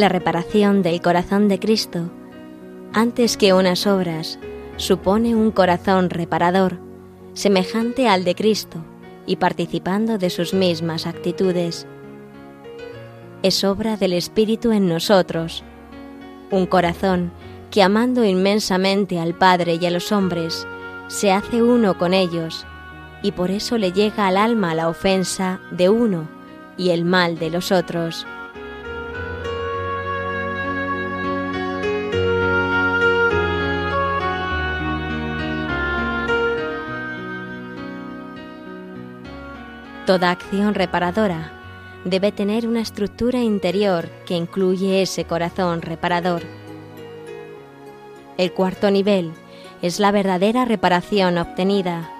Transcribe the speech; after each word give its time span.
La 0.00 0.08
reparación 0.08 0.80
del 0.82 1.02
corazón 1.02 1.48
de 1.48 1.58
Cristo, 1.58 2.10
antes 2.94 3.36
que 3.36 3.52
unas 3.52 3.86
obras, 3.86 4.38
supone 4.78 5.34
un 5.34 5.50
corazón 5.50 6.08
reparador, 6.08 6.78
semejante 7.34 8.08
al 8.08 8.24
de 8.24 8.34
Cristo 8.34 8.82
y 9.26 9.36
participando 9.36 10.16
de 10.16 10.30
sus 10.30 10.54
mismas 10.54 11.06
actitudes. 11.06 11.86
Es 13.42 13.62
obra 13.62 13.98
del 13.98 14.14
Espíritu 14.14 14.72
en 14.72 14.88
nosotros, 14.88 15.64
un 16.50 16.64
corazón 16.64 17.30
que 17.70 17.82
amando 17.82 18.24
inmensamente 18.24 19.20
al 19.20 19.34
Padre 19.34 19.76
y 19.78 19.84
a 19.84 19.90
los 19.90 20.12
hombres, 20.12 20.66
se 21.08 21.30
hace 21.30 21.62
uno 21.62 21.98
con 21.98 22.14
ellos, 22.14 22.64
y 23.22 23.32
por 23.32 23.50
eso 23.50 23.76
le 23.76 23.92
llega 23.92 24.28
al 24.28 24.38
alma 24.38 24.74
la 24.74 24.88
ofensa 24.88 25.60
de 25.70 25.90
uno 25.90 26.26
y 26.78 26.88
el 26.88 27.04
mal 27.04 27.38
de 27.38 27.50
los 27.50 27.70
otros. 27.70 28.26
Toda 40.06 40.30
acción 40.30 40.74
reparadora 40.74 41.52
debe 42.04 42.32
tener 42.32 42.66
una 42.66 42.80
estructura 42.80 43.40
interior 43.40 44.08
que 44.26 44.34
incluye 44.34 45.02
ese 45.02 45.24
corazón 45.24 45.82
reparador. 45.82 46.42
El 48.38 48.52
cuarto 48.52 48.90
nivel 48.90 49.32
es 49.82 50.00
la 50.00 50.10
verdadera 50.10 50.64
reparación 50.64 51.36
obtenida, 51.36 52.10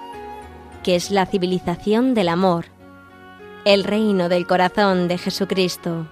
que 0.83 0.95
es 0.95 1.09
la 1.09 1.25
civilización 1.25 2.13
del 2.13 2.29
amor, 2.29 2.65
el 3.65 3.83
reino 3.83 4.29
del 4.29 4.45
corazón 4.45 5.07
de 5.07 5.17
Jesucristo. 5.17 6.07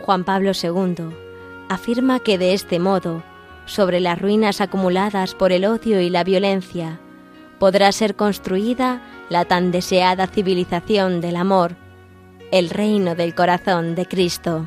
Juan 0.00 0.22
Pablo 0.22 0.52
II 0.52 1.23
afirma 1.74 2.20
que 2.20 2.38
de 2.38 2.54
este 2.54 2.78
modo, 2.78 3.22
sobre 3.66 4.00
las 4.00 4.20
ruinas 4.20 4.60
acumuladas 4.60 5.34
por 5.34 5.52
el 5.52 5.64
odio 5.64 6.00
y 6.00 6.10
la 6.10 6.24
violencia, 6.24 6.98
podrá 7.58 7.92
ser 7.92 8.14
construida 8.14 9.02
la 9.28 9.44
tan 9.44 9.70
deseada 9.70 10.26
civilización 10.26 11.20
del 11.20 11.36
amor, 11.36 11.76
el 12.50 12.70
reino 12.70 13.14
del 13.14 13.34
corazón 13.34 13.94
de 13.94 14.06
Cristo. 14.06 14.66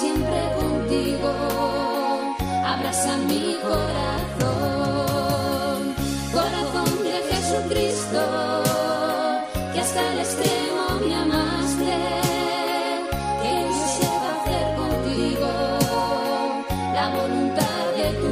siempre 0.00 0.40
contigo. 0.58 1.30
Abraza 2.64 3.16
mi 3.28 3.56
corazón, 3.68 4.98
corazón 6.32 6.90
de 7.04 7.16
Jesucristo, 7.30 8.22
que 9.72 9.80
hasta 9.80 10.00
el 10.12 10.18
extremo 10.20 10.82
me 11.06 11.14
amaste, 11.14 11.96
que 13.42 13.52
yo 13.68 13.86
sepa 13.98 14.28
hacer 14.38 14.66
contigo 14.82 15.50
la 16.94 17.04
voluntad 17.18 17.82
de 17.98 18.06
tu 18.22 18.30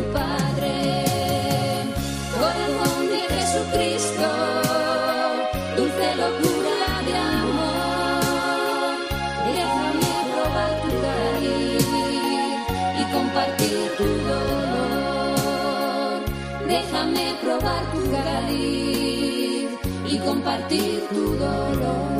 probar 17.48 17.82
tu 17.92 18.10
cariz 18.10 19.70
y 20.06 20.18
compartir 20.18 21.00
tu 21.08 21.34
dolor. 21.36 22.17